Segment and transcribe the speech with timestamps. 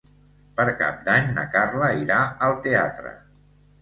[0.59, 2.17] Per Cap d'Any na Carla irà
[2.49, 3.13] al teatre.